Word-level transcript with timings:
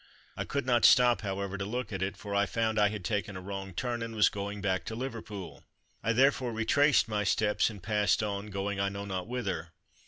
I 0.35 0.45
could 0.45 0.65
not 0.65 0.83
stop, 0.83 1.21
however, 1.21 1.59
to 1.59 1.63
look 1.65 1.93
at 1.93 2.01
it, 2.01 2.17
for 2.17 2.33
I 2.33 2.47
found 2.47 2.79
I 2.79 2.87
had 2.89 3.05
taken 3.05 3.37
a 3.37 3.39
wrong 3.39 3.71
turn 3.71 4.01
and 4.01 4.15
was 4.15 4.29
going 4.29 4.59
back 4.59 4.83
to 4.85 4.95
Liverpool. 4.95 5.63
I 6.01 6.11
therefore 6.11 6.53
retraced 6.53 7.07
my 7.07 7.23
steps 7.23 7.69
and 7.69 7.83
passed 7.83 8.23
on, 8.23 8.47
going 8.47 8.79
I 8.79 8.89
know 8.89 9.05
not 9.05 9.27
whither. 9.27 9.73